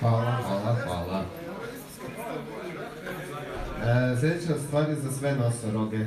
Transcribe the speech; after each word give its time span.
Hvala, 0.00 0.38
hvala, 0.46 0.76
hvala. 0.84 1.24
E, 3.84 4.16
sljedeća 4.20 4.54
stvar 4.66 4.88
je 4.88 4.94
za 4.94 5.12
sve 5.12 5.34
nosoroge. 5.34 6.06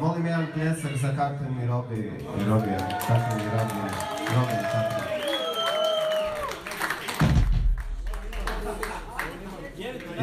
Molim 0.00 0.26
jedan 0.26 0.46
pljesak 0.54 0.96
za 0.96 1.08
kakve 1.08 1.46
mi 1.50 1.66
robi, 1.66 1.96
mi 2.38 2.44
robi, 2.48 2.66
kakve 3.08 3.36
mi 3.36 3.44
robi, 3.44 3.80
robi, 4.34 4.52
kakve. 4.72 5.00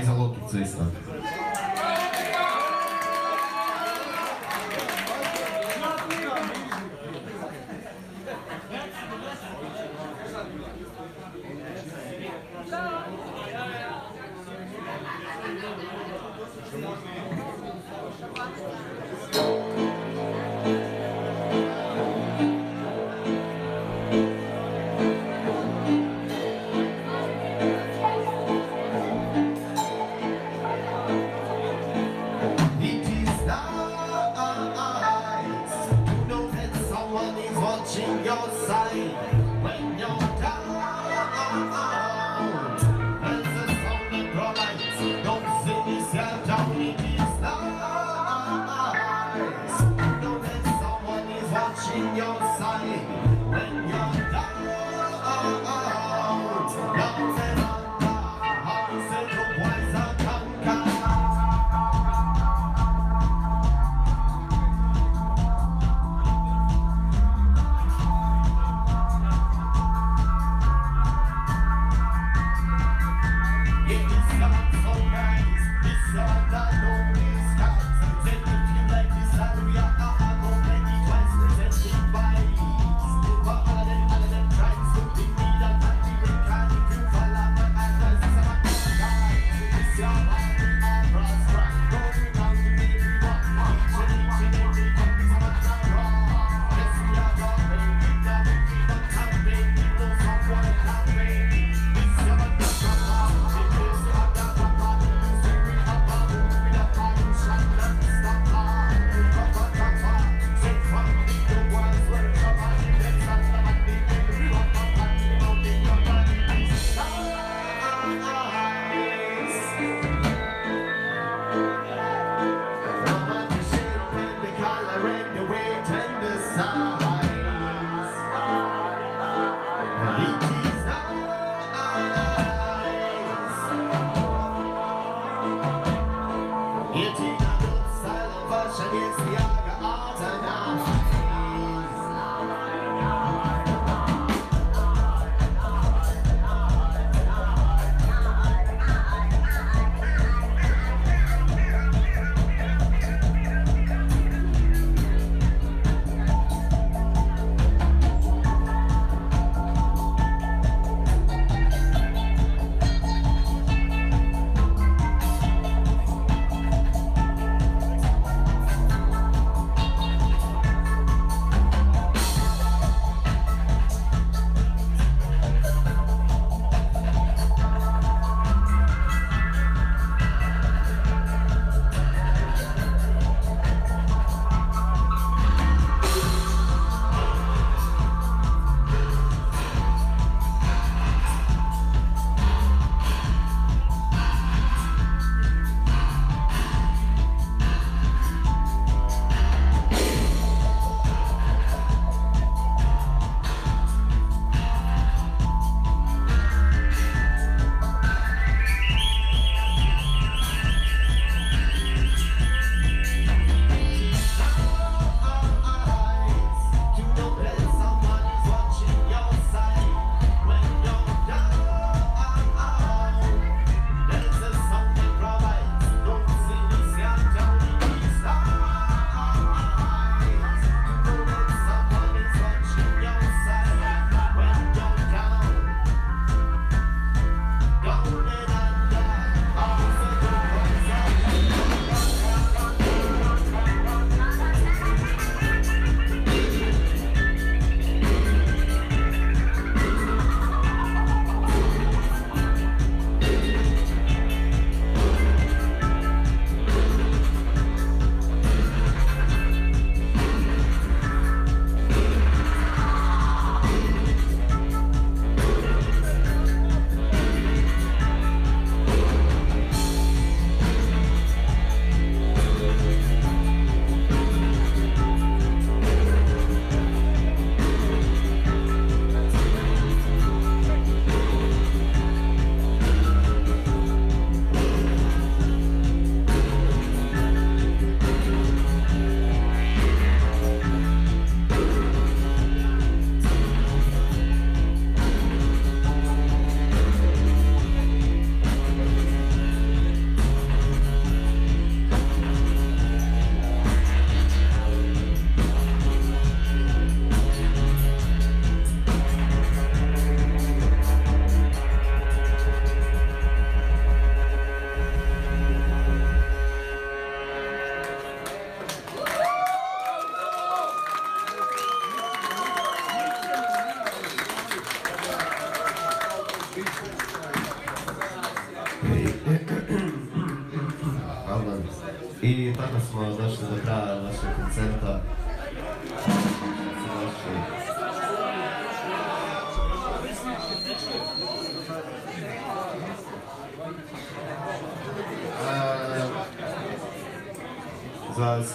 I 0.02 0.06
za 0.06 0.14
luticu 0.14 0.60
isto. 0.60 0.86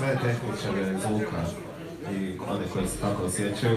Sve 0.02 0.18
tehničare 0.22 0.98
zvuka 0.98 1.42
i 2.12 2.38
one 2.48 2.64
koji 2.72 2.86
se 2.88 2.98
tako 3.00 3.22
osjećaju. 3.24 3.76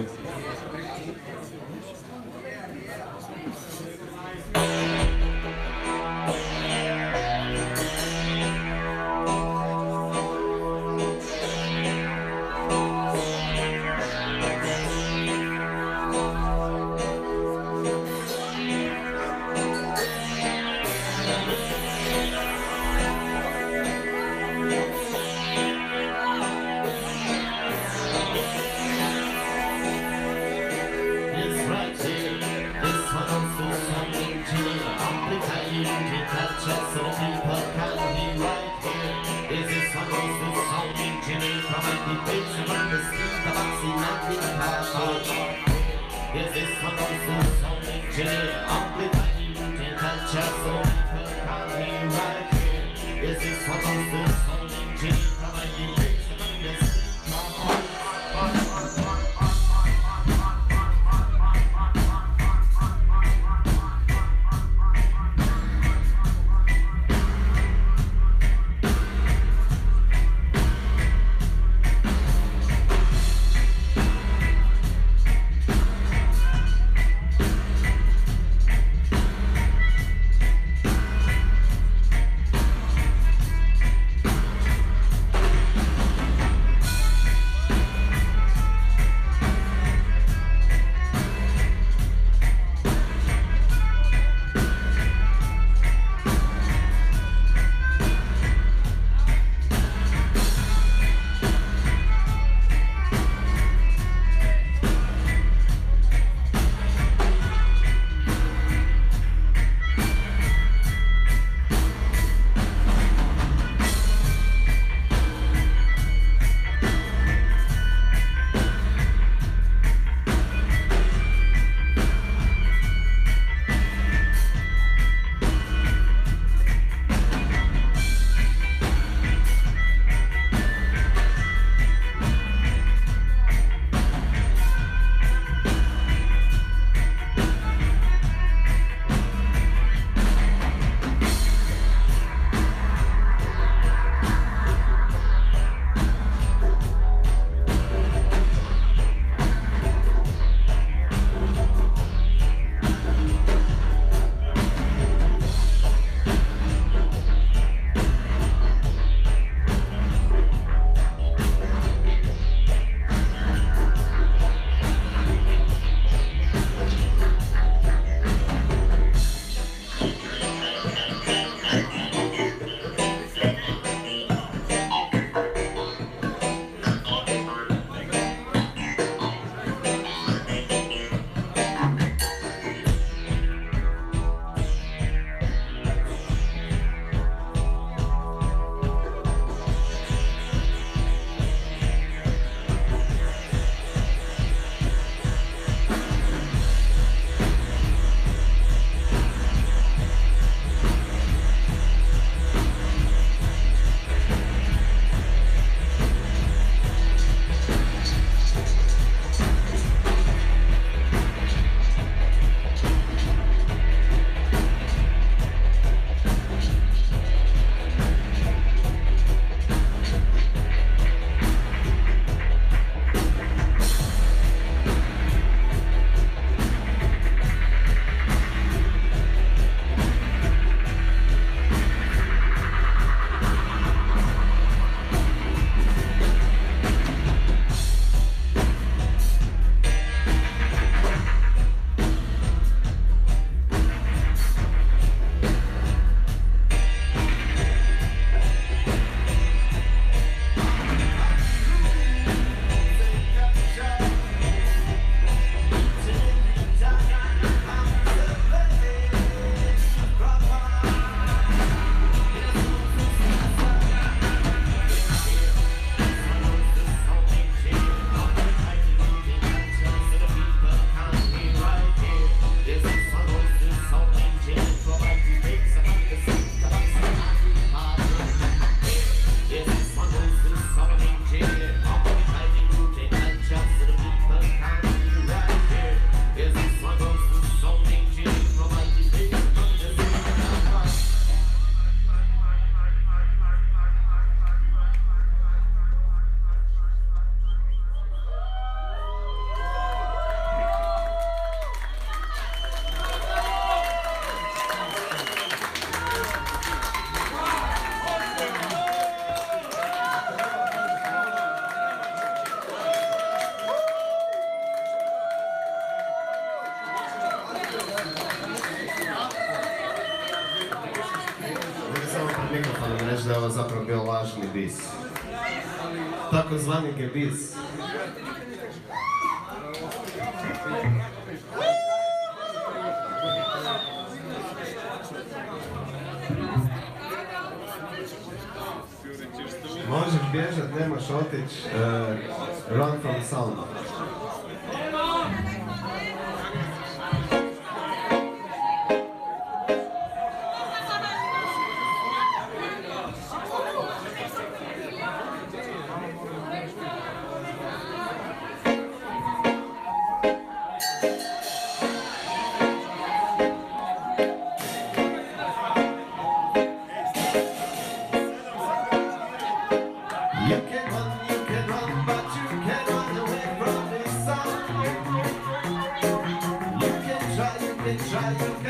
this. 327.15 327.44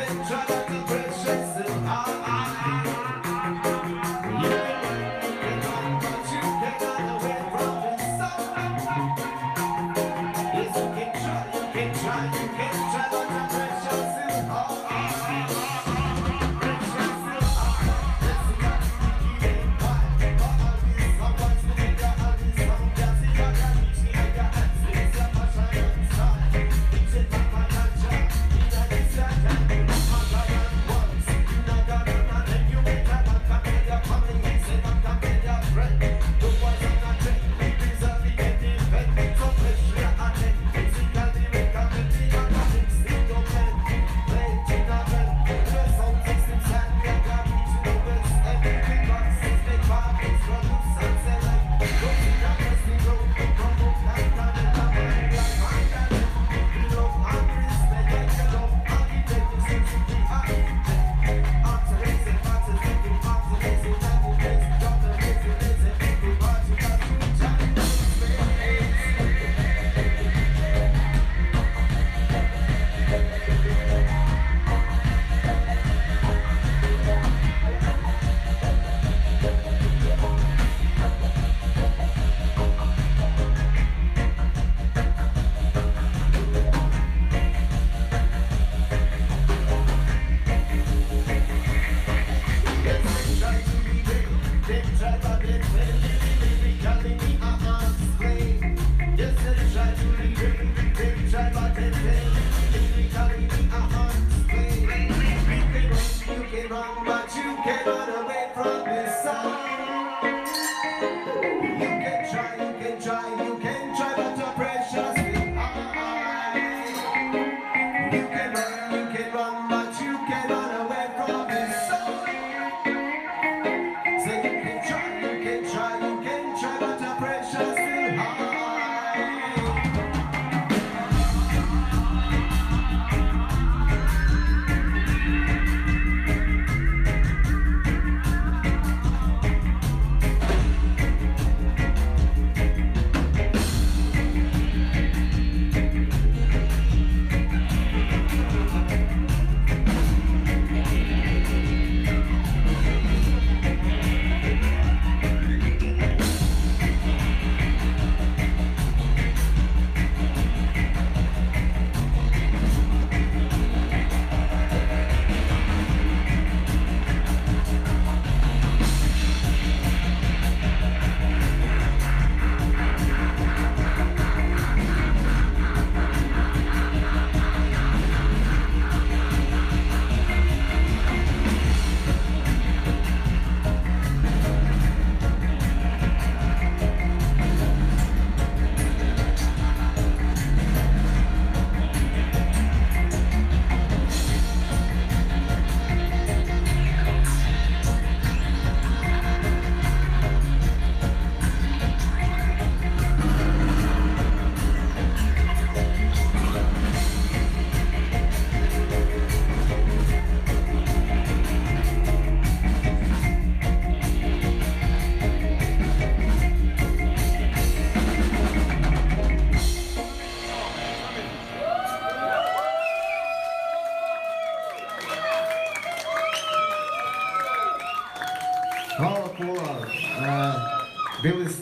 try 0.06 0.46
not 0.48 0.68
to 0.68 0.84
press 0.86 1.45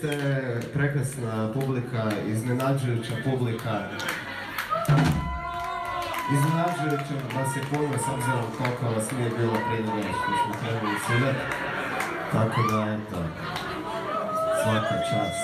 ste 0.03 0.17
prekrasna 0.73 1.53
publika, 1.53 2.11
iznenađujuća 2.27 3.13
publika. 3.23 3.73
Iznenađujuća 6.35 7.15
vas 7.35 7.55
je 7.55 7.61
puno 7.71 7.97
s 7.97 8.07
obzirom 8.13 8.45
koliko 8.57 8.95
vas 8.95 9.11
nije 9.11 9.29
bilo 9.29 9.53
prije 9.67 9.83
što 10.19 10.31
smo 10.43 10.53
trebali 10.61 10.95
svirati. 11.07 11.39
Tako 12.31 12.61
da, 12.71 12.93
eto, 12.93 13.17
svaka 14.63 14.95
čast. 15.09 15.43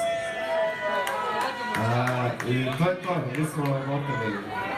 I 2.48 2.66
to 2.78 2.90
je 2.90 2.96
to, 2.96 3.16
mi 3.38 3.46
smo 3.46 3.64
vam 3.64 3.92
opet 3.92 4.69